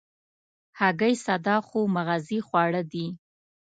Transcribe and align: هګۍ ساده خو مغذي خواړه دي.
هګۍ 0.79 1.15
ساده 1.25 1.55
خو 1.67 1.79
مغذي 1.95 2.39
خواړه 2.47 2.81
دي. 2.91 3.05